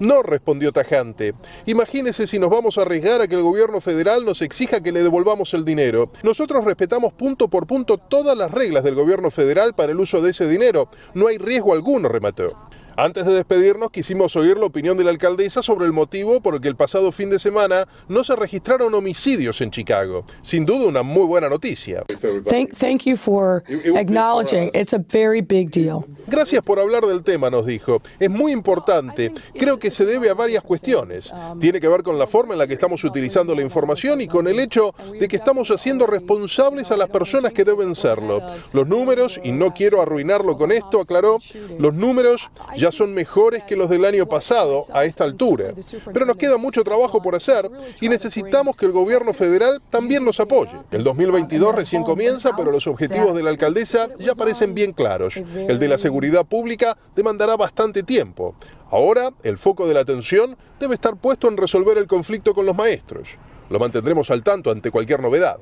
No, 0.00 0.24
respondió 0.24 0.72
tajante. 0.72 1.34
Imagínese 1.66 2.26
si 2.26 2.40
nos 2.40 2.50
vamos 2.50 2.78
a 2.78 2.82
arriesgar 2.82 3.20
a 3.20 3.28
que 3.28 3.36
el 3.36 3.42
gobierno 3.42 3.80
federal 3.80 4.24
nos 4.24 4.42
exija 4.42 4.82
que 4.82 4.90
le 4.90 5.04
devolvamos 5.04 5.54
el 5.54 5.64
dinero. 5.64 6.10
Nosotros 6.24 6.64
respetamos 6.64 7.12
punto 7.12 7.46
por 7.48 7.68
punto 7.68 7.96
todas 7.98 8.36
las 8.36 8.50
reglas 8.50 8.82
del 8.82 8.96
gobierno 8.96 9.30
federal 9.30 9.74
para 9.74 9.92
el 9.92 10.00
uso 10.00 10.20
de 10.20 10.32
ese 10.32 10.48
dinero. 10.48 10.88
No 11.14 11.28
hay 11.28 11.38
riesgo 11.38 11.72
alguno, 11.72 12.08
remató. 12.08 12.56
Antes 12.96 13.26
de 13.26 13.32
despedirnos, 13.32 13.90
quisimos 13.90 14.36
oír 14.36 14.56
la 14.56 14.66
opinión 14.66 14.96
de 14.96 15.02
la 15.02 15.10
alcaldesa 15.10 15.62
sobre 15.62 15.84
el 15.84 15.92
motivo 15.92 16.40
por 16.40 16.54
el 16.54 16.60
que 16.60 16.68
el 16.68 16.76
pasado 16.76 17.10
fin 17.10 17.28
de 17.28 17.40
semana 17.40 17.88
no 18.08 18.22
se 18.22 18.36
registraron 18.36 18.94
homicidios 18.94 19.60
en 19.60 19.72
Chicago. 19.72 20.24
Sin 20.42 20.64
duda, 20.64 20.86
una 20.86 21.02
muy 21.02 21.24
buena 21.24 21.48
noticia. 21.48 22.04
Thank, 22.48 22.74
thank 22.78 23.02
you 23.04 23.16
for 23.16 23.64
acknowledging 23.96 24.70
it's 24.74 24.94
a 24.94 25.00
very 25.10 25.40
big 25.40 25.70
deal. 25.70 26.04
Gracias 26.28 26.62
por 26.62 26.78
hablar 26.78 27.04
del 27.04 27.24
tema, 27.24 27.50
nos 27.50 27.66
dijo. 27.66 28.00
Es 28.20 28.30
muy 28.30 28.52
importante. 28.52 29.32
Creo 29.58 29.78
que 29.78 29.90
se 29.90 30.04
debe 30.04 30.30
a 30.30 30.34
varias 30.34 30.62
cuestiones. 30.62 31.32
Tiene 31.58 31.80
que 31.80 31.88
ver 31.88 32.04
con 32.04 32.16
la 32.16 32.28
forma 32.28 32.54
en 32.54 32.60
la 32.60 32.68
que 32.68 32.74
estamos 32.74 33.02
utilizando 33.02 33.56
la 33.56 33.62
información 33.62 34.20
y 34.20 34.28
con 34.28 34.46
el 34.46 34.60
hecho 34.60 34.94
de 35.18 35.26
que 35.26 35.36
estamos 35.36 35.70
haciendo 35.72 36.06
responsables 36.06 36.92
a 36.92 36.96
las 36.96 37.08
personas 37.08 37.52
que 37.52 37.64
deben 37.64 37.96
serlo. 37.96 38.40
Los 38.72 38.86
números, 38.86 39.40
y 39.42 39.50
no 39.50 39.74
quiero 39.74 40.00
arruinarlo 40.00 40.56
con 40.56 40.70
esto, 40.70 41.00
aclaró, 41.00 41.40
los 41.78 41.92
números 41.92 42.50
ya 42.84 42.92
son 42.92 43.14
mejores 43.14 43.62
que 43.62 43.76
los 43.76 43.88
del 43.88 44.04
año 44.04 44.28
pasado 44.28 44.84
a 44.92 45.06
esta 45.06 45.24
altura. 45.24 45.72
Pero 46.12 46.26
nos 46.26 46.36
queda 46.36 46.58
mucho 46.58 46.84
trabajo 46.84 47.22
por 47.22 47.34
hacer 47.34 47.70
y 47.98 48.10
necesitamos 48.10 48.76
que 48.76 48.84
el 48.84 48.92
gobierno 48.92 49.32
federal 49.32 49.80
también 49.88 50.22
nos 50.22 50.38
apoye. 50.38 50.72
El 50.90 51.02
2022 51.02 51.74
recién 51.74 52.02
comienza, 52.02 52.54
pero 52.54 52.70
los 52.70 52.86
objetivos 52.86 53.34
de 53.34 53.42
la 53.42 53.48
alcaldesa 53.48 54.10
ya 54.18 54.34
parecen 54.34 54.74
bien 54.74 54.92
claros. 54.92 55.36
El 55.36 55.78
de 55.78 55.88
la 55.88 55.96
seguridad 55.96 56.44
pública 56.44 56.98
demandará 57.16 57.56
bastante 57.56 58.02
tiempo. 58.02 58.54
Ahora, 58.90 59.30
el 59.42 59.56
foco 59.56 59.88
de 59.88 59.94
la 59.94 60.00
atención 60.00 60.54
debe 60.78 60.92
estar 60.92 61.16
puesto 61.16 61.48
en 61.48 61.56
resolver 61.56 61.96
el 61.96 62.06
conflicto 62.06 62.54
con 62.54 62.66
los 62.66 62.76
maestros. 62.76 63.30
Lo 63.70 63.78
mantendremos 63.78 64.30
al 64.30 64.42
tanto 64.42 64.70
ante 64.70 64.90
cualquier 64.90 65.22
novedad. 65.22 65.56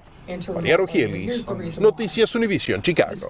Mariano 0.53 0.89
Gielis, 0.89 1.47
Noticias 1.79 2.35
Univision, 2.35 2.83
Chicago. 2.83 3.29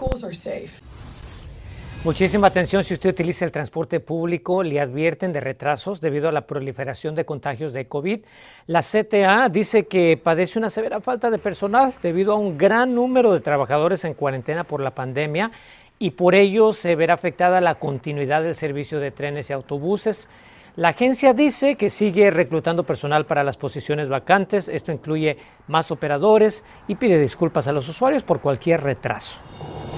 Muchísima 2.04 2.48
atención 2.48 2.82
si 2.82 2.94
usted 2.94 3.10
utiliza 3.10 3.44
el 3.44 3.52
transporte 3.52 4.00
público, 4.00 4.64
le 4.64 4.80
advierten 4.80 5.32
de 5.32 5.38
retrasos 5.38 6.00
debido 6.00 6.28
a 6.28 6.32
la 6.32 6.48
proliferación 6.48 7.14
de 7.14 7.24
contagios 7.24 7.72
de 7.72 7.86
COVID. 7.86 8.22
La 8.66 8.80
CTA 8.80 9.48
dice 9.48 9.86
que 9.86 10.16
padece 10.20 10.58
una 10.58 10.68
severa 10.68 11.00
falta 11.00 11.30
de 11.30 11.38
personal 11.38 11.94
debido 12.02 12.32
a 12.32 12.36
un 12.36 12.58
gran 12.58 12.92
número 12.92 13.32
de 13.32 13.38
trabajadores 13.38 14.04
en 14.04 14.14
cuarentena 14.14 14.64
por 14.64 14.80
la 14.80 14.96
pandemia 14.96 15.52
y 16.00 16.10
por 16.10 16.34
ello 16.34 16.72
se 16.72 16.96
verá 16.96 17.14
afectada 17.14 17.60
la 17.60 17.76
continuidad 17.76 18.42
del 18.42 18.56
servicio 18.56 18.98
de 18.98 19.12
trenes 19.12 19.50
y 19.50 19.52
autobuses. 19.52 20.28
La 20.74 20.88
agencia 20.88 21.34
dice 21.34 21.76
que 21.76 21.88
sigue 21.88 22.32
reclutando 22.32 22.82
personal 22.82 23.26
para 23.26 23.44
las 23.44 23.56
posiciones 23.56 24.08
vacantes, 24.08 24.68
esto 24.68 24.90
incluye 24.90 25.36
más 25.68 25.92
operadores 25.92 26.64
y 26.88 26.96
pide 26.96 27.20
disculpas 27.20 27.68
a 27.68 27.72
los 27.72 27.88
usuarios 27.88 28.24
por 28.24 28.40
cualquier 28.40 28.82
retraso. 28.82 29.40